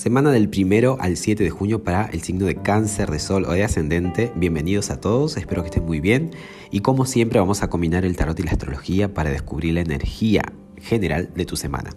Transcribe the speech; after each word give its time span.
Semana 0.00 0.30
del 0.30 0.48
primero 0.48 0.96
al 0.98 1.18
7 1.18 1.44
de 1.44 1.50
junio 1.50 1.84
para 1.84 2.06
el 2.06 2.22
signo 2.22 2.46
de 2.46 2.54
cáncer 2.54 3.10
de 3.10 3.18
sol 3.18 3.44
o 3.44 3.52
de 3.52 3.64
ascendente. 3.64 4.32
Bienvenidos 4.34 4.88
a 4.88 4.98
todos, 4.98 5.36
espero 5.36 5.60
que 5.60 5.68
estén 5.68 5.84
muy 5.84 6.00
bien. 6.00 6.30
Y 6.70 6.80
como 6.80 7.04
siempre 7.04 7.38
vamos 7.38 7.62
a 7.62 7.68
combinar 7.68 8.06
el 8.06 8.16
tarot 8.16 8.40
y 8.40 8.44
la 8.44 8.52
astrología 8.52 9.12
para 9.12 9.28
descubrir 9.28 9.74
la 9.74 9.82
energía 9.82 10.42
general 10.78 11.28
de 11.34 11.44
tu 11.44 11.56
semana. 11.56 11.90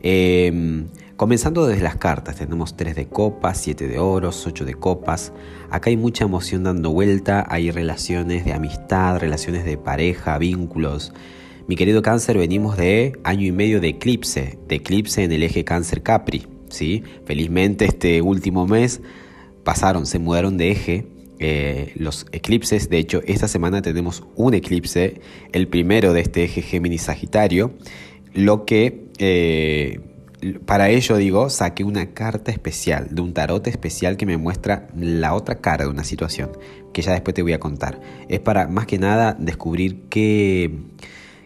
Em, 0.00 0.86
comenzando 1.16 1.66
desde 1.66 1.82
las 1.82 1.96
cartas, 1.96 2.36
tenemos 2.36 2.78
3 2.78 2.96
de 2.96 3.08
copas, 3.08 3.58
7 3.58 3.88
de 3.88 3.98
oros, 3.98 4.46
8 4.46 4.64
de 4.64 4.74
copas. 4.74 5.32
Acá 5.70 5.90
hay 5.90 5.98
mucha 5.98 6.24
emoción 6.24 6.62
dando 6.62 6.92
vuelta, 6.92 7.46
hay 7.48 7.70
relaciones 7.70 8.46
de 8.46 8.54
amistad, 8.54 9.18
relaciones 9.18 9.66
de 9.66 9.76
pareja, 9.76 10.38
vínculos. 10.38 11.12
Mi 11.66 11.76
querido 11.76 12.02
cáncer, 12.02 12.36
venimos 12.36 12.76
de 12.76 13.18
año 13.24 13.46
y 13.46 13.52
medio 13.52 13.80
de 13.80 13.88
eclipse, 13.88 14.58
de 14.68 14.76
eclipse 14.76 15.24
en 15.24 15.32
el 15.32 15.42
eje 15.42 15.64
cáncer-capri. 15.64 16.46
Felizmente 17.24 17.86
este 17.86 18.20
último 18.20 18.66
mes 18.66 19.00
pasaron, 19.62 20.04
se 20.04 20.18
mudaron 20.18 20.58
de 20.58 20.70
eje 20.72 21.06
eh, 21.38 21.92
los 21.96 22.26
eclipses. 22.32 22.90
De 22.90 22.98
hecho, 22.98 23.22
esta 23.24 23.48
semana 23.48 23.80
tenemos 23.80 24.24
un 24.34 24.52
eclipse, 24.52 25.22
el 25.52 25.66
primero 25.68 26.12
de 26.12 26.20
este 26.20 26.44
eje 26.44 26.60
Géminis-Sagitario, 26.60 27.72
lo 28.34 28.66
que... 28.66 29.06
Eh, 29.18 30.00
para 30.66 30.90
ello 30.90 31.16
digo, 31.16 31.48
saqué 31.48 31.84
una 31.84 32.12
carta 32.12 32.50
especial, 32.52 33.08
de 33.10 33.22
un 33.22 33.32
tarot 33.32 33.66
especial 33.66 34.18
que 34.18 34.26
me 34.26 34.36
muestra 34.36 34.88
la 34.94 35.32
otra 35.32 35.62
cara 35.62 35.84
de 35.84 35.90
una 35.90 36.04
situación, 36.04 36.50
que 36.92 37.00
ya 37.00 37.12
después 37.12 37.32
te 37.32 37.40
voy 37.40 37.54
a 37.54 37.58
contar. 37.58 37.98
Es 38.28 38.40
para 38.40 38.68
más 38.68 38.84
que 38.84 38.98
nada 38.98 39.34
descubrir 39.40 40.02
qué, 40.10 40.70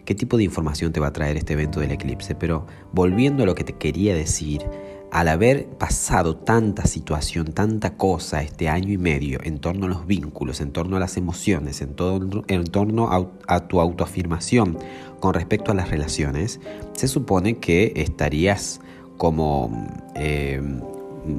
qué 0.05 0.15
tipo 0.15 0.37
de 0.37 0.43
información 0.43 0.91
te 0.91 0.99
va 0.99 1.07
a 1.07 1.13
traer 1.13 1.37
este 1.37 1.53
evento 1.53 1.79
del 1.79 1.91
eclipse. 1.91 2.35
Pero 2.35 2.65
volviendo 2.91 3.43
a 3.43 3.45
lo 3.45 3.55
que 3.55 3.63
te 3.63 3.73
quería 3.73 4.15
decir, 4.15 4.63
al 5.11 5.27
haber 5.27 5.65
pasado 5.65 6.35
tanta 6.35 6.85
situación, 6.85 7.47
tanta 7.53 7.97
cosa 7.97 8.43
este 8.43 8.69
año 8.69 8.93
y 8.93 8.97
medio 8.97 9.39
en 9.43 9.59
torno 9.59 9.87
a 9.87 9.89
los 9.89 10.05
vínculos, 10.05 10.61
en 10.61 10.71
torno 10.71 10.97
a 10.97 10.99
las 10.99 11.17
emociones, 11.17 11.81
en, 11.81 11.95
todo, 11.95 12.43
en 12.47 12.63
torno 12.65 13.09
a, 13.47 13.67
tu 13.67 13.79
autoafirmación 13.79 14.77
con 15.19 15.33
respecto 15.33 15.71
a 15.71 15.75
las 15.75 15.89
relaciones, 15.89 16.59
se 16.93 17.07
supone 17.07 17.57
que 17.57 17.93
estarías 17.95 18.81
como, 19.17 19.87
eh, 20.15 20.61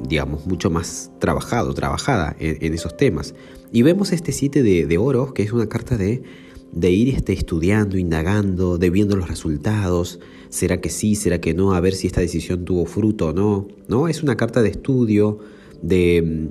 digamos, 0.07 0.45
mucho 0.45 0.69
más 0.69 1.11
trabajado, 1.19 1.73
trabajada 1.73 2.35
en, 2.39 2.73
esos 2.73 2.97
temas. 2.97 3.33
Y 3.71 3.83
vemos 3.83 4.11
este 4.11 4.33
7 4.33 4.63
de, 4.63 4.85
de 4.85 4.97
oro, 4.97 5.33
que 5.33 5.43
es 5.43 5.53
una 5.53 5.67
carta 5.67 5.95
de 5.95 6.23
de 6.71 6.91
ir 6.91 7.09
este, 7.09 7.33
estudiando, 7.33 7.97
indagando, 7.97 8.77
de 8.77 8.89
viendo 8.89 9.15
los 9.15 9.27
resultados, 9.27 10.19
será 10.49 10.79
que 10.79 10.89
sí, 10.89 11.15
será 11.15 11.41
que 11.41 11.53
no, 11.53 11.73
a 11.73 11.79
ver 11.79 11.93
si 11.93 12.07
esta 12.07 12.21
decisión 12.21 12.65
tuvo 12.65 12.85
fruto 12.85 13.27
o 13.27 13.33
no, 13.33 13.67
¿no? 13.87 14.07
Es 14.07 14.23
una 14.23 14.37
carta 14.37 14.61
de 14.61 14.69
estudio, 14.69 15.39
de, 15.81 16.49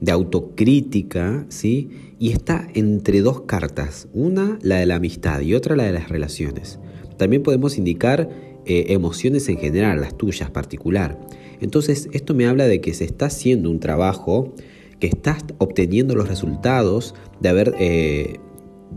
de 0.00 0.12
autocrítica, 0.12 1.46
¿sí? 1.48 1.90
Y 2.18 2.32
está 2.32 2.68
entre 2.74 3.20
dos 3.20 3.42
cartas, 3.42 4.08
una 4.12 4.58
la 4.62 4.76
de 4.76 4.86
la 4.86 4.96
amistad 4.96 5.40
y 5.40 5.54
otra 5.54 5.76
la 5.76 5.84
de 5.84 5.92
las 5.92 6.08
relaciones. 6.08 6.78
También 7.16 7.42
podemos 7.42 7.78
indicar 7.78 8.28
eh, 8.64 8.86
emociones 8.88 9.48
en 9.48 9.58
general, 9.58 10.00
las 10.00 10.16
tuyas 10.16 10.50
particular. 10.50 11.18
Entonces, 11.60 12.08
esto 12.12 12.34
me 12.34 12.46
habla 12.46 12.66
de 12.66 12.80
que 12.80 12.94
se 12.94 13.04
está 13.04 13.26
haciendo 13.26 13.70
un 13.70 13.80
trabajo, 13.80 14.54
que 14.98 15.08
estás 15.08 15.44
obteniendo 15.58 16.14
los 16.14 16.28
resultados 16.28 17.14
de 17.40 17.48
haber 17.48 17.74
eh, 17.78 18.38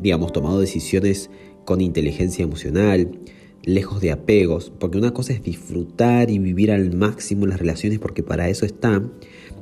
digamos, 0.01 0.31
tomado 0.31 0.59
decisiones 0.59 1.29
con 1.65 1.81
inteligencia 1.81 2.43
emocional, 2.43 3.19
lejos 3.63 3.99
de 4.01 4.11
apegos, 4.11 4.71
porque 4.79 4.97
una 4.97 5.13
cosa 5.13 5.33
es 5.33 5.41
disfrutar 5.41 6.29
y 6.29 6.39
vivir 6.39 6.71
al 6.71 6.95
máximo 6.95 7.47
las 7.47 7.59
relaciones 7.59 7.99
porque 7.99 8.23
para 8.23 8.49
eso 8.49 8.65
están, 8.65 9.11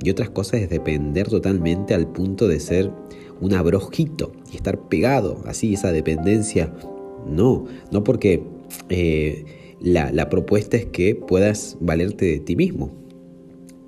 y 0.04 0.10
otras 0.10 0.30
cosas 0.30 0.62
es 0.62 0.70
depender 0.70 1.30
totalmente 1.30 1.94
al 1.94 2.12
punto 2.12 2.48
de 2.48 2.60
ser 2.60 2.92
un 3.40 3.54
abrojito 3.54 4.34
y 4.52 4.58
estar 4.58 4.88
pegado, 4.90 5.42
así, 5.46 5.74
esa 5.74 5.92
dependencia. 5.92 6.74
No, 7.26 7.66
no 7.92 8.04
porque 8.04 8.44
eh, 8.90 9.46
la, 9.80 10.12
la 10.12 10.30
propuesta 10.30 10.76
es 10.76 10.86
que 10.86 11.16
puedas 11.16 11.78
valerte 11.80 12.26
de 12.26 12.40
ti 12.40 12.56
mismo 12.56 12.92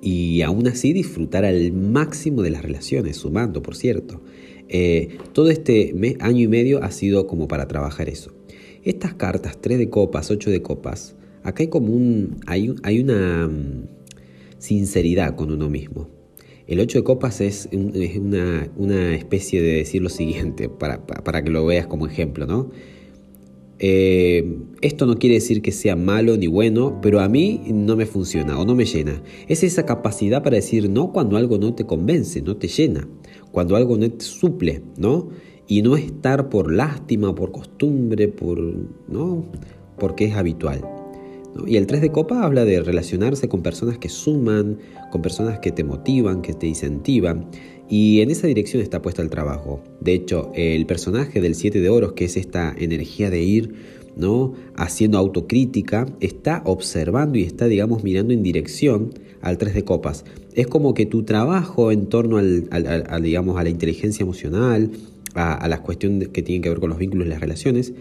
y 0.00 0.42
aún 0.42 0.68
así 0.68 0.92
disfrutar 0.92 1.44
al 1.44 1.72
máximo 1.72 2.42
de 2.42 2.50
las 2.50 2.62
relaciones, 2.62 3.16
sumando, 3.16 3.62
por 3.62 3.76
cierto. 3.76 4.20
Eh, 4.68 5.18
todo 5.32 5.50
este 5.50 5.94
año 6.20 6.42
y 6.42 6.48
medio 6.48 6.82
ha 6.82 6.90
sido 6.90 7.26
como 7.26 7.48
para 7.48 7.68
trabajar 7.68 8.08
eso. 8.08 8.32
Estas 8.82 9.14
cartas, 9.14 9.58
3 9.60 9.78
de 9.78 9.90
copas, 9.90 10.30
8 10.30 10.50
de 10.50 10.62
copas, 10.62 11.16
acá 11.42 11.62
hay 11.62 11.68
como 11.68 11.92
un, 11.92 12.40
hay, 12.46 12.74
hay 12.82 13.00
una 13.00 13.48
mm, 13.48 13.88
sinceridad 14.58 15.34
con 15.36 15.50
uno 15.52 15.68
mismo. 15.68 16.08
El 16.66 16.80
8 16.80 16.98
de 16.98 17.04
copas 17.04 17.40
es, 17.40 17.68
una, 17.72 18.68
una, 18.76 19.14
especie 19.14 19.62
de 19.62 19.74
decir 19.74 20.02
lo 20.02 20.08
siguiente, 20.08 20.68
para, 20.68 21.06
para, 21.06 21.42
que 21.44 21.50
lo 21.50 21.64
veas 21.64 21.86
como 21.86 22.06
ejemplo, 22.06 22.46
¿no? 22.46 22.70
Eh, 23.78 24.58
esto 24.80 25.04
no 25.06 25.18
quiere 25.18 25.34
decir 25.34 25.60
que 25.60 25.72
sea 25.72 25.96
malo 25.96 26.36
ni 26.36 26.46
bueno, 26.46 26.98
pero 27.02 27.20
a 27.20 27.28
mí 27.28 27.60
no 27.68 27.96
me 27.96 28.06
funciona 28.06 28.58
o 28.58 28.64
no 28.64 28.74
me 28.74 28.84
llena. 28.84 29.22
Es 29.48 29.62
esa 29.62 29.84
capacidad 29.84 30.42
para 30.42 30.56
decir 30.56 30.88
no 30.88 31.12
cuando 31.12 31.36
algo 31.36 31.58
no 31.58 31.74
te 31.74 31.84
convence, 31.84 32.40
no 32.42 32.56
te 32.56 32.68
llena 32.68 33.06
cuando 33.56 33.74
algo 33.74 33.96
no 33.96 34.10
te 34.10 34.22
suple, 34.22 34.82
¿no? 34.98 35.30
Y 35.66 35.80
no 35.80 35.96
estar 35.96 36.50
por 36.50 36.70
lástima, 36.70 37.34
por 37.34 37.52
costumbre, 37.52 38.28
por, 38.28 38.58
¿no? 39.08 39.46
Porque 39.98 40.26
es 40.26 40.34
habitual. 40.34 40.86
Y 41.66 41.76
el 41.76 41.86
3 41.86 42.02
de 42.02 42.12
copa 42.12 42.44
habla 42.44 42.66
de 42.66 42.82
relacionarse 42.82 43.48
con 43.48 43.62
personas 43.62 43.96
que 43.96 44.10
suman, 44.10 44.78
con 45.10 45.22
personas 45.22 45.60
que 45.60 45.72
te 45.72 45.84
motivan, 45.84 46.42
que 46.42 46.52
te 46.52 46.66
incentivan. 46.66 47.48
Y 47.88 48.20
en 48.20 48.30
esa 48.30 48.46
dirección 48.46 48.82
está 48.82 49.00
puesto 49.00 49.22
el 49.22 49.30
trabajo. 49.30 49.80
De 50.00 50.14
hecho, 50.14 50.50
el 50.54 50.86
personaje 50.86 51.40
del 51.40 51.54
7 51.54 51.80
de 51.80 51.88
oros, 51.88 52.12
que 52.12 52.24
es 52.24 52.36
esta 52.36 52.74
energía 52.76 53.30
de 53.30 53.42
ir 53.42 53.74
¿no? 54.16 54.54
haciendo 54.76 55.18
autocrítica, 55.18 56.06
está 56.20 56.62
observando 56.64 57.38
y 57.38 57.42
está, 57.42 57.66
digamos, 57.66 58.02
mirando 58.02 58.32
en 58.32 58.42
dirección 58.42 59.14
al 59.40 59.58
3 59.58 59.74
de 59.74 59.84
copas. 59.84 60.24
Es 60.54 60.66
como 60.66 60.94
que 60.94 61.06
tu 61.06 61.22
trabajo 61.22 61.92
en 61.92 62.06
torno 62.06 62.38
al, 62.38 63.22
digamos, 63.22 63.58
a 63.58 63.62
la 63.62 63.68
inteligencia 63.68 64.24
emocional, 64.24 64.90
a, 65.34 65.68
las 65.68 65.80
cuestiones 65.80 66.28
que 66.28 66.42
tienen 66.42 66.62
que 66.62 66.70
ver 66.70 66.80
con 66.80 66.88
los 66.88 66.98
vínculos 66.98 67.26
y 67.26 67.30
las 67.30 67.40
relaciones, 67.40 67.92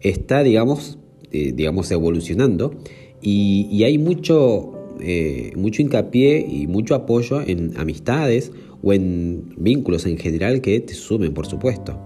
está, 0.00 0.42
digamos, 0.42 0.98
eh, 1.32 1.52
digamos 1.52 1.90
evolucionando 1.90 2.74
y, 3.20 3.82
hay 3.84 3.96
mucho, 3.96 4.94
eh, 5.00 5.52
mucho 5.56 5.80
hincapié 5.80 6.46
y 6.46 6.66
mucho 6.66 6.94
apoyo 6.94 7.40
en 7.40 7.72
amistades 7.78 8.52
o 8.84 8.92
en 8.92 9.54
vínculos 9.56 10.04
en 10.06 10.18
general 10.18 10.60
que 10.60 10.78
te 10.80 10.94
sumen, 10.94 11.32
por 11.32 11.46
supuesto. 11.46 11.98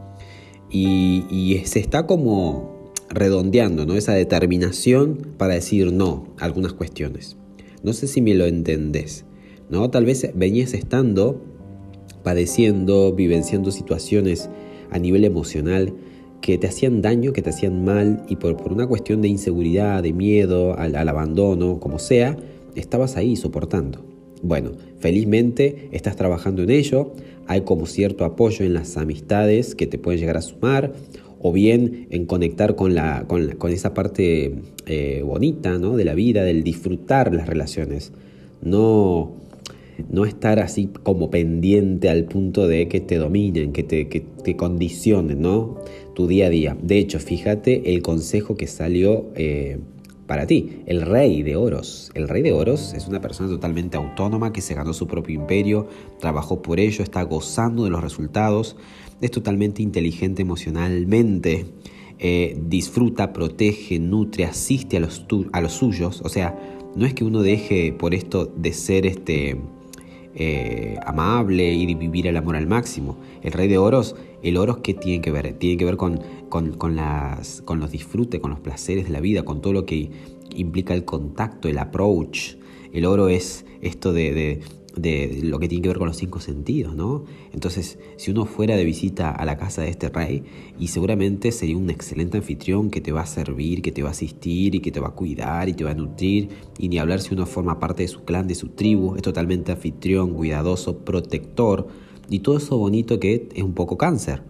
Y, 0.71 1.25
y 1.31 1.59
se 1.65 1.81
está 1.81 2.06
como 2.06 2.93
redondeando 3.11 3.87
¿no? 3.87 3.94
esa 3.94 4.12
determinación 4.12 5.34
para 5.37 5.55
decir 5.55 5.93
no 5.93 6.28
a 6.39 6.44
algunas 6.44 6.75
cuestiones. 6.75 7.37
No 7.83 7.93
sé 7.93 8.06
si 8.06 8.21
me 8.21 8.34
lo 8.34 8.47
entendés. 8.47 9.25
¿no? 9.71 9.91
Tal 9.91 10.05
vez 10.05 10.31
venías 10.34 10.75
estando 10.75 11.43
padeciendo, 12.22 13.12
vivenciando 13.12 13.71
situaciones 13.71 14.50
a 14.91 14.99
nivel 14.99 15.25
emocional 15.25 15.95
que 16.41 16.59
te 16.59 16.69
hacían 16.69 17.03
daño, 17.03 17.33
que 17.33 17.43
te 17.43 17.50
hacían 17.50 17.84
mal 17.84 18.25
y 18.28 18.37
por, 18.37 18.56
por 18.56 18.72
una 18.72 18.87
cuestión 18.87 19.21
de 19.22 19.28
inseguridad, 19.28 20.03
de 20.03 20.12
miedo, 20.12 20.78
al, 20.78 20.95
al 20.95 21.09
abandono, 21.09 21.81
como 21.81 21.99
sea, 21.99 22.37
estabas 22.77 23.16
ahí 23.16 23.34
soportando. 23.34 24.18
Bueno, 24.43 24.72
felizmente 24.99 25.88
estás 25.93 26.16
trabajando 26.16 26.62
en 26.62 26.71
ello, 26.71 27.12
hay 27.47 27.62
como 27.62 27.87
cierto 27.87 28.25
apoyo 28.25 28.65
en 28.65 28.75
las 28.75 28.97
amistades 28.97 29.75
que 29.75 29.87
te 29.87 29.99
pueden 29.99 30.21
llegar 30.21 30.37
a 30.37 30.43
sumar 30.43 30.93
o 31.41 31.53
bien 31.53 32.06
en 32.10 32.26
conectar 32.26 32.75
con, 32.75 32.94
la, 32.94 33.27
con, 33.27 33.72
esa 33.72 33.95
parte 33.95 34.54
eh, 34.86 35.22
bonita 35.24 35.78
¿no? 35.78 35.97
de 35.97 36.04
la 36.04 36.15
vida, 36.15 36.45
del 36.45 36.63
disfrutar 36.63 37.34
las 37.34 37.47
relaciones. 37.47 38.13
No, 38.60 39.33
no 40.10 40.24
estar 40.24 40.59
así 40.59 40.91
como 41.03 41.30
pendiente 41.30 42.09
al 42.09 42.24
punto 42.24 42.66
de 42.66 42.89
que 42.89 43.01
te 43.01 43.16
dominen, 43.16 43.72
que 43.72 43.84
te, 43.84 44.09
que 44.09 44.57
condicionen 44.57 45.41
¿no? 45.41 45.78
tu 46.15 46.27
día 46.27 46.47
a 46.47 46.51
día. 46.51 46.77
De 46.83 46.98
hecho, 46.98 47.21
fíjate 47.21 47.95
el 47.95 48.03
consejo 48.03 48.57
que 48.57 48.66
salió 48.66 49.27
eh, 49.36 49.78
para 50.28 50.47
ti, 50.47 50.83
el 50.86 51.03
rey 51.03 51.42
de 51.42 51.57
oros. 51.57 52.13
El 52.15 52.28
rey 52.28 52.42
de 52.42 52.53
oros 52.53 52.95
es 52.95 53.09
una 53.09 53.21
persona 53.21 53.48
totalmente 53.48 53.97
autónoma 53.97 54.53
que 54.53 54.60
se 54.60 54.75
ganó 54.75 54.92
su 54.92 55.09
propio 55.09 55.34
imperio, 55.34 55.89
trabajó 56.21 56.63
por 56.63 56.78
ello, 56.78 57.03
está 57.03 57.22
gozando 57.22 57.83
de 57.83 57.91
los 57.91 58.01
resultados 58.01 58.77
es 59.21 59.30
totalmente 59.30 59.83
inteligente 59.83 60.42
emocionalmente, 60.42 61.66
eh, 62.19 62.57
disfruta, 62.66 63.33
protege, 63.33 63.98
nutre, 63.98 64.45
asiste 64.45 64.97
a 64.97 65.01
los, 65.01 65.25
a 65.53 65.60
los 65.60 65.72
suyos. 65.72 66.21
O 66.25 66.28
sea, 66.28 66.59
no 66.95 67.07
es 67.07 67.15
que 67.15 67.25
uno 67.25 67.42
deje 67.42 67.92
por 67.92 68.15
esto 68.15 68.47
de 68.47 68.72
ser 68.72 69.07
este, 69.07 69.57
eh, 70.41 70.97
amable 71.05 71.73
y 71.73 71.93
vivir 71.95 72.29
el 72.29 72.37
amor 72.37 72.55
al 72.55 72.69
máximo. 72.69 73.17
El 73.43 73.53
rey 73.53 73.67
de 73.67 73.77
oros, 73.77 74.15
el 74.43 74.57
oro, 74.57 74.83
¿qué 74.83 74.95
tiene 74.95 75.21
que 75.21 75.33
ver? 75.33 75.53
Tiene 75.55 75.77
que 75.77 75.85
ver 75.85 75.97
con, 75.97 76.21
con, 76.49 76.97
las, 76.97 77.63
con 77.63 77.81
los 77.81 77.91
disfrutes, 77.91 78.41
con 78.41 78.53
los 78.53 78.61
placeres 78.61 79.07
de 79.07 79.11
la 79.11 79.21
vida, 79.21 79.45
con 79.45 79.61
todo 79.61 79.73
lo 79.73 79.85
que 79.85 80.11
implica 80.55 80.95
el 80.95 81.05
contacto, 81.05 81.69
el 81.69 81.79
approach. 81.79 82.55
El 82.93 83.05
oro 83.05 83.29
es 83.29 83.67
esto 83.83 84.13
de 84.13 84.61
lo 84.97 85.59
que 85.59 85.69
tiene 85.69 85.83
que 85.83 85.89
ver 85.89 85.99
con 85.99 86.09
los 86.09 86.17
cinco 86.17 86.41
sentidos, 86.41 86.95
¿no? 86.97 87.25
Entonces, 87.53 87.99
si 88.17 88.31
uno 88.31 88.47
fuera 88.47 88.77
de 88.77 88.85
visita 88.85 89.31
a 89.31 89.45
la 89.45 89.57
casa 89.57 89.83
de 89.83 89.91
este 89.91 90.09
rey, 90.09 90.45
y 90.79 90.89
seguramente 90.89 91.53
sería 91.53 91.77
un 91.77 91.91
excelente 91.91 92.39
anfitrión 92.39 92.91
que 92.91 93.01
te 93.01 93.13
va 93.13 93.23
a 93.23 93.27
servir, 93.27 93.83
que 93.83 93.93
te 93.93 94.03
va 94.03 94.09
a 94.09 94.13
asistir 94.13 94.75
y 94.75 94.81
que 94.81 94.91
te 94.91 95.01
va 95.01 95.09
a 95.09 95.15
cuidar 95.15 95.69
y 95.69 95.75
te 95.75 95.85
va 95.85 95.91
a 95.91 95.95
nutrir, 95.95 96.49
y 96.79 96.89
ni 96.89 96.99
hablar 96.99 97.21
si 97.21 97.35
uno 97.35 97.47
forma 97.47 97.79
parte 97.79 98.03
de 98.03 98.09
su 98.09 98.25
clan, 98.25 98.49
de 98.49 98.55
su 98.55 98.69
tribu, 98.71 99.15
es 99.15 99.23
totalmente 99.23 99.73
anfitrión, 99.73 100.35
cuidadoso, 100.35 100.99
protector, 100.99 101.89
y 102.29 102.41
todo 102.41 102.57
eso 102.57 102.77
bonito 102.77 103.21
que 103.21 103.49
es 103.55 103.63
un 103.63 103.75
poco 103.75 103.97
cáncer. 103.97 104.43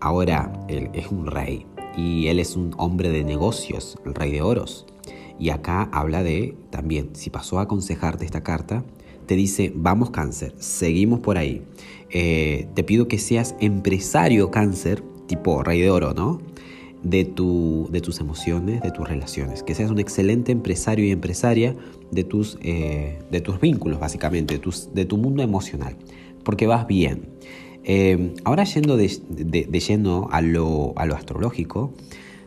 Ahora, 0.00 0.52
él 0.68 0.90
es 0.92 1.08
un 1.08 1.26
rey, 1.26 1.66
y 1.96 2.26
él 2.26 2.38
es 2.38 2.56
un 2.56 2.74
hombre 2.76 3.10
de 3.10 3.24
negocios, 3.24 3.96
el 4.04 4.14
rey 4.14 4.32
de 4.32 4.42
oros. 4.42 4.86
Y 5.38 5.50
acá 5.50 5.88
habla 5.92 6.22
de, 6.22 6.56
también, 6.70 7.10
si 7.14 7.30
pasó 7.30 7.58
a 7.58 7.62
aconsejarte 7.62 8.24
esta 8.24 8.42
carta, 8.42 8.84
te 9.26 9.36
dice, 9.36 9.72
vamos 9.74 10.10
cáncer, 10.10 10.54
seguimos 10.58 11.20
por 11.20 11.38
ahí. 11.38 11.62
Eh, 12.10 12.68
te 12.74 12.84
pido 12.84 13.08
que 13.08 13.18
seas 13.18 13.54
empresario 13.60 14.50
cáncer, 14.50 15.02
tipo 15.26 15.62
rey 15.62 15.80
de 15.80 15.90
oro, 15.90 16.14
¿no? 16.14 16.40
De, 17.02 17.24
tu, 17.24 17.88
de 17.90 18.00
tus 18.00 18.20
emociones, 18.20 18.80
de 18.82 18.90
tus 18.90 19.08
relaciones. 19.08 19.62
Que 19.62 19.74
seas 19.74 19.90
un 19.90 19.98
excelente 19.98 20.52
empresario 20.52 21.04
y 21.04 21.10
empresaria 21.10 21.76
de 22.10 22.24
tus, 22.24 22.58
eh, 22.62 23.18
de 23.30 23.40
tus 23.40 23.60
vínculos, 23.60 24.00
básicamente, 24.00 24.58
de, 24.58 24.72
de, 24.94 25.04
tu 25.04 25.16
mundo 25.16 25.42
emocional. 25.42 25.96
Porque 26.44 26.66
vas 26.66 26.86
bien. 26.86 27.28
Eh, 27.84 28.32
ahora 28.44 28.64
yendo 28.64 28.96
de, 28.96 29.08
lleno 29.86 30.28
a 30.30 30.40
lo, 30.40 30.94
a 30.96 31.04
lo 31.04 31.14
astrológico, 31.14 31.92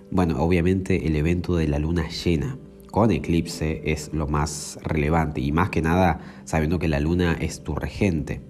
bueno, 0.10 0.42
obviamente 0.42 1.08
el 1.08 1.16
evento 1.16 1.56
de 1.56 1.68
la 1.68 1.78
luna 1.78 2.08
llena 2.10 2.58
con 2.98 3.12
eclipse 3.12 3.84
es 3.86 4.12
lo 4.12 4.26
más 4.26 4.80
relevante 4.82 5.40
y 5.40 5.52
más 5.52 5.70
que 5.70 5.84
nada 5.84 6.20
sabiendo 6.46 6.80
que 6.80 6.88
la 6.88 7.00
luna 7.00 7.38
es 7.40 7.64
tu 7.64 7.76
regente. 7.76 8.42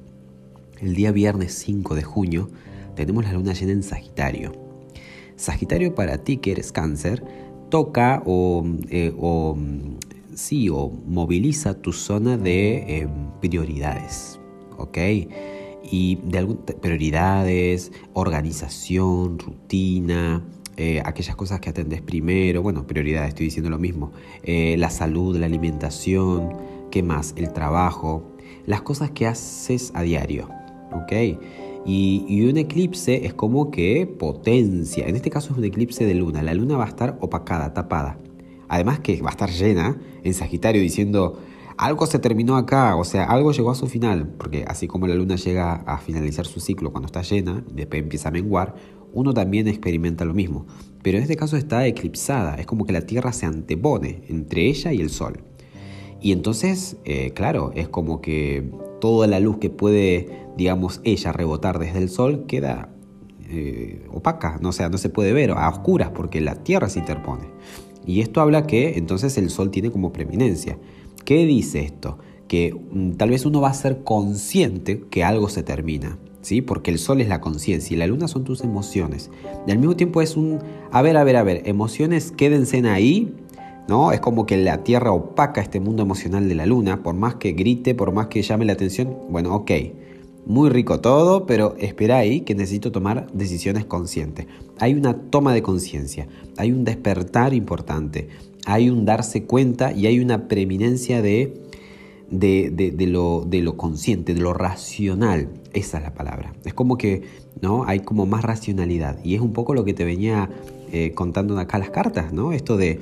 El 0.79 0.95
día 0.95 1.11
viernes 1.11 1.53
5 1.55 1.95
de 1.95 2.03
junio 2.03 2.49
tenemos 2.95 3.25
la 3.25 3.33
luna 3.33 3.51
llena 3.51 3.73
en 3.73 3.83
Sagitario. 3.83 4.53
Sagitario 5.35 5.93
para 5.93 6.19
ti 6.19 6.37
que 6.37 6.53
eres 6.53 6.71
cáncer 6.71 7.25
toca 7.69 8.23
o, 8.25 8.63
eh, 8.89 9.13
sí, 10.33 10.69
o 10.69 10.91
moviliza 11.05 11.73
tu 11.73 11.91
zona 11.91 12.37
de 12.37 12.99
em, 12.99 13.09
prioridades, 13.41 14.39
¿ok? 14.77 14.97
Y 15.91 16.19
de 16.23 16.55
prioridades, 16.79 17.91
organización, 18.13 19.39
rutina, 19.39 20.41
eh, 20.77 21.01
aquellas 21.03 21.35
cosas 21.35 21.59
que 21.59 21.71
atendes 21.71 22.03
primero, 22.03 22.61
bueno, 22.61 22.85
prioridades, 22.85 23.29
estoy 23.29 23.45
diciendo 23.47 23.71
lo 23.71 23.79
mismo, 23.79 24.11
eh, 24.43 24.75
la 24.77 24.91
salud, 24.91 25.35
la 25.35 25.47
alimentación, 25.47 26.53
¿qué 26.91 27.01
más? 27.01 27.33
El 27.35 27.51
trabajo, 27.51 28.31
las 28.67 28.83
cosas 28.83 29.09
que 29.09 29.25
haces 29.25 29.91
a 29.95 30.03
diario, 30.03 30.49
¿ok? 30.91 31.39
Y, 31.85 32.47
un 32.47 32.57
eclipse 32.57 33.25
es 33.25 33.33
como 33.33 33.71
que 33.71 34.05
potencia, 34.05 35.07
en 35.07 35.15
este 35.15 35.31
caso 35.31 35.51
es 35.51 35.57
un 35.57 35.63
eclipse 35.63 36.05
de 36.05 36.13
luna, 36.13 36.43
la 36.43 36.53
luna 36.53 36.77
va 36.77 36.83
a 36.85 36.89
estar 36.89 37.17
opacada, 37.21 37.73
tapada, 37.73 38.19
además 38.67 38.99
que 38.99 39.19
va 39.21 39.29
a 39.29 39.31
estar 39.31 39.49
llena 39.49 39.99
en 40.23 40.33
Sagitario 40.35 40.81
diciendo, 40.81 41.39
algo 41.77 42.05
se 42.05 42.19
terminó 42.19 42.57
acá, 42.57 42.95
o 42.97 43.03
sea, 43.03 43.23
algo 43.25 43.51
llegó 43.51 43.71
a 43.71 43.75
su 43.75 43.87
final, 43.87 44.27
porque 44.37 44.65
así 44.67 44.87
como 44.87 45.07
la 45.07 45.15
luna 45.15 45.37
llega 45.37 45.73
a 45.73 45.97
finalizar 45.97 46.45
su 46.45 46.59
ciclo 46.59 46.91
cuando 46.91 47.05
está 47.05 47.21
llena, 47.21 47.63
después 47.71 48.01
empieza 48.01 48.29
a 48.29 48.31
menguar, 48.31 48.75
uno 49.17 49.33
también 49.33 49.67
experimenta 49.67 50.25
lo 50.25 50.35
mismo, 50.35 50.67
pero 51.01 51.17
en 51.17 51.23
este 51.23 51.35
caso 51.35 51.57
está 51.57 51.87
eclipsada, 51.87 52.55
es 52.55 52.67
como 52.67 52.85
que 52.85 52.93
la 52.93 53.01
Tierra 53.01 53.33
se 53.33 53.47
antepone 53.47 54.21
entre 54.29 54.67
ella 54.67 54.93
y 54.93 55.01
el 55.01 55.09
Sol. 55.09 55.39
Y 56.21 56.31
entonces, 56.31 56.97
eh, 57.03 57.31
claro, 57.33 57.71
es 57.73 57.89
como 57.89 58.21
que 58.21 58.69
toda 59.01 59.25
la 59.25 59.39
luz 59.39 59.57
que 59.57 59.71
puede, 59.71 60.45
digamos, 60.55 61.01
ella 61.03 61.31
rebotar 61.31 61.79
desde 61.79 61.97
el 61.97 62.09
Sol 62.09 62.45
queda 62.47 62.89
eh, 63.49 64.05
opaca, 64.13 64.59
no, 64.61 64.71
sea, 64.71 64.89
no 64.89 64.99
se 64.99 65.09
puede 65.09 65.33
ver, 65.33 65.49
a 65.49 65.67
oscuras, 65.67 66.11
porque 66.11 66.39
la 66.39 66.63
Tierra 66.63 66.87
se 66.87 66.99
interpone. 66.99 67.45
Y 68.05 68.21
esto 68.21 68.39
habla 68.39 68.67
que 68.67 68.99
entonces 68.99 69.35
el 69.39 69.49
Sol 69.49 69.71
tiene 69.71 69.89
como 69.89 70.13
preeminencia. 70.13 70.77
¿Qué 71.25 71.43
dice 71.47 71.79
esto? 71.79 72.19
Que 72.47 72.71
mm, 72.73 73.13
tal 73.13 73.31
vez 73.31 73.47
uno 73.47 73.61
va 73.61 73.69
a 73.69 73.73
ser 73.73 74.03
consciente 74.03 75.05
que 75.09 75.23
algo 75.23 75.49
se 75.49 75.63
termina. 75.63 76.19
Porque 76.65 76.91
el 76.91 76.99
sol 76.99 77.19
es 77.19 77.27
la 77.27 77.41
conciencia 77.41 77.93
y 77.93 77.97
la 77.97 78.07
luna 78.07 78.27
son 78.27 78.43
tus 78.43 78.63
emociones. 78.63 79.29
Y 79.67 79.71
al 79.71 79.79
mismo 79.79 79.95
tiempo 79.95 80.21
es 80.21 80.37
un, 80.37 80.59
a 80.91 81.01
ver, 81.01 81.17
a 81.17 81.23
ver, 81.23 81.35
a 81.35 81.43
ver, 81.43 81.63
emociones 81.65 82.31
quédense 82.31 82.87
ahí, 82.87 83.33
¿no? 83.87 84.11
Es 84.11 84.19
como 84.19 84.45
que 84.45 84.57
la 84.57 84.83
Tierra 84.83 85.11
opaca 85.11 85.61
este 85.61 85.79
mundo 85.79 86.03
emocional 86.03 86.47
de 86.47 86.55
la 86.55 86.65
luna, 86.65 87.03
por 87.03 87.15
más 87.15 87.35
que 87.35 87.51
grite, 87.51 87.95
por 87.95 88.11
más 88.13 88.27
que 88.27 88.41
llame 88.41 88.65
la 88.65 88.73
atención, 88.73 89.13
bueno, 89.29 89.53
ok, 89.55 89.71
muy 90.45 90.69
rico 90.69 91.01
todo, 91.01 91.45
pero 91.45 91.75
espera 91.77 92.17
ahí 92.17 92.41
que 92.41 92.55
necesito 92.55 92.91
tomar 92.91 93.27
decisiones 93.33 93.83
conscientes. 93.83 94.47
Hay 94.79 94.93
una 94.93 95.13
toma 95.13 95.53
de 95.53 95.61
conciencia, 95.61 96.27
hay 96.55 96.71
un 96.71 96.85
despertar 96.85 97.53
importante, 97.53 98.29
hay 98.65 98.89
un 98.89 99.03
darse 99.03 99.43
cuenta 99.43 99.91
y 99.91 100.07
hay 100.07 100.21
una 100.21 100.47
preeminencia 100.47 101.21
de 101.21 101.53
de, 102.29 102.93
lo, 103.07 103.45
de 103.47 103.61
lo 103.61 103.77
consciente, 103.77 104.33
de 104.33 104.41
lo 104.41 104.53
racional. 104.53 105.49
Esa 105.73 105.97
es 105.97 106.03
la 106.03 106.13
palabra. 106.13 106.53
Es 106.65 106.73
como 106.73 106.97
que 106.97 107.23
¿no? 107.61 107.85
hay 107.85 108.01
como 108.01 108.25
más 108.25 108.43
racionalidad. 108.43 109.23
Y 109.23 109.35
es 109.35 109.41
un 109.41 109.53
poco 109.53 109.73
lo 109.73 109.85
que 109.85 109.93
te 109.93 110.05
venía 110.05 110.49
eh, 110.91 111.11
contando 111.13 111.57
acá 111.59 111.77
las 111.79 111.89
cartas, 111.89 112.33
¿no? 112.33 112.51
Esto 112.51 112.77
de, 112.77 112.99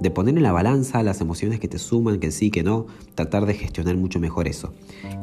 de 0.00 0.10
poner 0.10 0.36
en 0.36 0.42
la 0.42 0.52
balanza 0.52 1.02
las 1.02 1.20
emociones 1.20 1.60
que 1.60 1.68
te 1.68 1.78
suman, 1.78 2.20
que 2.20 2.30
sí, 2.30 2.50
que 2.50 2.62
no, 2.62 2.86
tratar 3.14 3.46
de 3.46 3.54
gestionar 3.54 3.96
mucho 3.96 4.20
mejor 4.20 4.48
eso. 4.48 4.72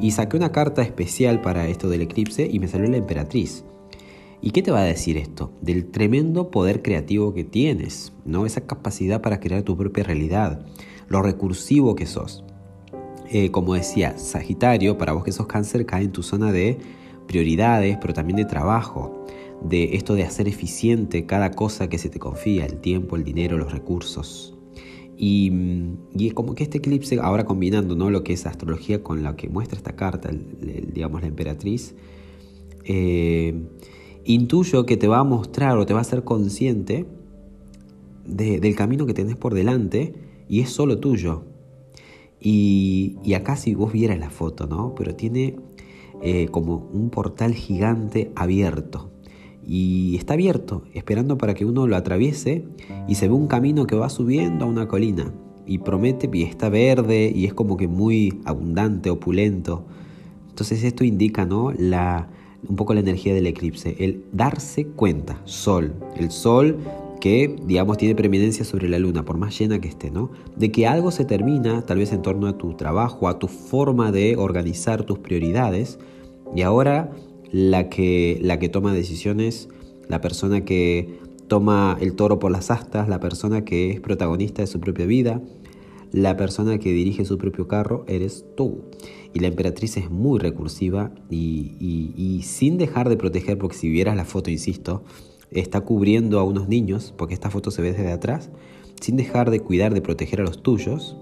Y 0.00 0.12
saqué 0.12 0.36
una 0.36 0.52
carta 0.52 0.82
especial 0.82 1.40
para 1.40 1.68
esto 1.68 1.88
del 1.88 2.02
eclipse 2.02 2.48
y 2.50 2.58
me 2.58 2.68
salió 2.68 2.88
la 2.90 2.96
emperatriz. 2.96 3.64
¿Y 4.40 4.50
qué 4.50 4.62
te 4.62 4.72
va 4.72 4.80
a 4.80 4.84
decir 4.84 5.16
esto? 5.18 5.52
Del 5.60 5.86
tremendo 5.86 6.50
poder 6.50 6.82
creativo 6.82 7.32
que 7.32 7.44
tienes, 7.44 8.12
¿no? 8.24 8.44
Esa 8.44 8.62
capacidad 8.62 9.22
para 9.22 9.38
crear 9.38 9.62
tu 9.62 9.76
propia 9.76 10.02
realidad, 10.02 10.66
lo 11.08 11.22
recursivo 11.22 11.94
que 11.94 12.06
sos. 12.06 12.44
Eh, 13.34 13.50
como 13.50 13.72
decía, 13.72 14.18
Sagitario, 14.18 14.98
para 14.98 15.14
vos 15.14 15.24
que 15.24 15.32
sos 15.32 15.46
cáncer, 15.46 15.86
cae 15.86 16.04
en 16.04 16.12
tu 16.12 16.22
zona 16.22 16.52
de 16.52 16.76
prioridades, 17.26 17.96
pero 17.98 18.12
también 18.12 18.36
de 18.36 18.44
trabajo, 18.44 19.24
de 19.62 19.96
esto 19.96 20.14
de 20.14 20.22
hacer 20.22 20.48
eficiente 20.48 21.24
cada 21.24 21.52
cosa 21.52 21.88
que 21.88 21.96
se 21.96 22.10
te 22.10 22.18
confía, 22.18 22.66
el 22.66 22.76
tiempo, 22.76 23.16
el 23.16 23.24
dinero, 23.24 23.56
los 23.56 23.72
recursos. 23.72 24.54
Y, 25.16 25.50
y 26.14 26.26
es 26.26 26.34
como 26.34 26.54
que 26.54 26.62
este 26.62 26.76
eclipse, 26.76 27.20
ahora 27.22 27.46
combinando 27.46 27.96
¿no? 27.96 28.10
lo 28.10 28.22
que 28.22 28.34
es 28.34 28.44
astrología 28.44 29.02
con 29.02 29.22
lo 29.22 29.34
que 29.34 29.48
muestra 29.48 29.78
esta 29.78 29.96
carta, 29.96 30.30
digamos 30.92 31.22
la 31.22 31.28
emperatriz, 31.28 31.94
eh, 32.84 33.62
intuyo 34.24 34.84
que 34.84 34.98
te 34.98 35.08
va 35.08 35.20
a 35.20 35.24
mostrar 35.24 35.78
o 35.78 35.86
te 35.86 35.94
va 35.94 36.00
a 36.00 36.02
hacer 36.02 36.22
consciente 36.22 37.06
del 38.26 38.76
camino 38.76 39.06
que 39.06 39.14
tenés 39.14 39.36
por 39.36 39.54
delante 39.54 40.12
y 40.50 40.60
es 40.60 40.68
solo 40.68 40.98
tuyo. 40.98 41.44
Y, 42.42 43.34
acá 43.34 43.56
si 43.56 43.74
vos 43.74 43.92
vieras 43.92 44.18
la 44.18 44.30
foto, 44.30 44.66
¿no? 44.66 44.94
Pero 44.96 45.14
tiene 45.14 45.56
eh, 46.22 46.48
como 46.50 46.88
un 46.92 47.10
portal 47.10 47.54
gigante 47.54 48.32
abierto. 48.34 49.10
Y 49.64 50.16
está 50.16 50.34
abierto, 50.34 50.82
esperando 50.92 51.38
para 51.38 51.54
que 51.54 51.64
uno 51.64 51.86
lo 51.86 51.94
atraviese 51.94 52.64
y 53.06 53.14
se 53.14 53.28
ve 53.28 53.34
un 53.34 53.46
camino 53.46 53.86
que 53.86 53.94
va 53.94 54.08
subiendo 54.08 54.64
a 54.64 54.68
una 54.68 54.88
colina. 54.88 55.32
Y 55.66 55.78
promete, 55.78 56.28
y 56.32 56.42
está 56.42 56.68
verde 56.68 57.32
y 57.32 57.46
es 57.46 57.54
como 57.54 57.76
que 57.76 57.86
muy 57.86 58.40
abundante, 58.44 59.08
opulento. 59.08 59.84
Entonces 60.48 60.82
esto 60.82 61.04
indica, 61.04 61.44
¿no? 61.44 61.72
La, 61.78 62.28
un 62.68 62.74
poco 62.74 62.92
la 62.92 63.00
energía 63.00 63.34
del 63.34 63.46
eclipse, 63.46 63.94
el 64.00 64.24
darse 64.32 64.86
cuenta, 64.86 65.40
sol. 65.44 65.94
El 66.16 66.32
sol 66.32 66.78
que, 67.22 67.54
digamos, 67.66 67.98
tiene 67.98 68.16
preeminencia 68.16 68.64
sobre 68.64 68.88
la 68.88 68.98
luna, 68.98 69.24
por 69.24 69.38
más 69.38 69.56
llena 69.56 69.80
que 69.80 69.86
esté, 69.86 70.10
¿no? 70.10 70.32
De 70.56 70.72
que 70.72 70.88
algo 70.88 71.12
se 71.12 71.24
termina, 71.24 71.82
tal 71.82 71.98
vez 71.98 72.12
en 72.12 72.20
torno 72.20 72.48
a 72.48 72.58
tu 72.58 72.74
trabajo, 72.74 73.28
a 73.28 73.38
tu 73.38 73.46
forma 73.46 74.10
de 74.10 74.34
organizar 74.36 75.04
tus 75.04 75.20
prioridades, 75.20 76.00
y 76.56 76.62
ahora 76.62 77.12
la 77.52 77.88
que, 77.88 78.40
la 78.42 78.58
que 78.58 78.68
toma 78.68 78.92
decisiones, 78.92 79.68
la 80.08 80.20
persona 80.20 80.64
que 80.64 81.20
toma 81.46 81.96
el 82.00 82.16
toro 82.16 82.40
por 82.40 82.50
las 82.50 82.72
astas, 82.72 83.08
la 83.08 83.20
persona 83.20 83.64
que 83.64 83.92
es 83.92 84.00
protagonista 84.00 84.62
de 84.62 84.66
su 84.66 84.80
propia 84.80 85.06
vida, 85.06 85.40
la 86.10 86.36
persona 86.36 86.78
que 86.78 86.92
dirige 86.92 87.24
su 87.24 87.38
propio 87.38 87.68
carro, 87.68 88.04
eres 88.08 88.44
tú. 88.56 88.80
Y 89.32 89.38
la 89.38 89.46
emperatriz 89.46 89.96
es 89.96 90.10
muy 90.10 90.40
recursiva 90.40 91.12
y, 91.30 91.76
y 91.78 92.42
sin 92.42 92.78
dejar 92.78 93.08
de 93.08 93.16
proteger, 93.16 93.58
porque 93.58 93.76
si 93.76 93.88
vieras 93.88 94.16
la 94.16 94.24
foto, 94.24 94.50
insisto, 94.50 95.04
está 95.54 95.80
cubriendo 95.80 96.38
a 96.38 96.44
unos 96.44 96.68
niños, 96.68 97.14
porque 97.16 97.34
esta 97.34 97.50
foto 97.50 97.70
se 97.70 97.82
ve 97.82 97.92
desde 97.92 98.12
atrás, 98.12 98.50
sin 99.00 99.16
dejar 99.16 99.50
de 99.50 99.60
cuidar 99.60 99.94
de 99.94 100.00
proteger 100.00 100.40
a 100.40 100.44
los 100.44 100.62
tuyos, 100.62 101.16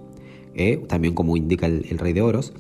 eh, 0.55 0.83
también 0.89 1.15
como 1.15 1.37
indica 1.37 1.67
el, 1.67 1.99
rey 1.99 2.13
de 2.13 2.23
oros, 2.23 2.53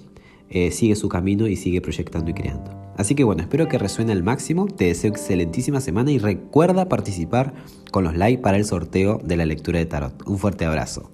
eh, 0.48 0.70
sigue 0.70 0.96
su 0.96 1.08
camino 1.08 1.46
y 1.46 1.56
sigue 1.56 1.80
proyectando 1.80 2.30
y 2.30 2.34
creando. 2.34 2.70
Así 2.96 3.14
que 3.14 3.24
bueno, 3.24 3.42
espero 3.42 3.68
que 3.68 3.78
resuene 3.78 4.12
al 4.12 4.22
máximo, 4.22 4.66
te 4.66 4.86
deseo 4.86 5.10
excelentísima 5.10 5.80
semana 5.80 6.10
y 6.10 6.18
recuerda 6.18 6.88
participar 6.88 7.54
con 7.90 8.04
los 8.04 8.16
likes 8.16 8.42
para 8.42 8.56
el 8.56 8.64
sorteo 8.64 9.20
de 9.24 9.36
la 9.36 9.46
lectura 9.46 9.78
de 9.78 9.86
tarot. 9.86 10.26
Un 10.26 10.38
fuerte 10.38 10.64
abrazo. 10.64 11.10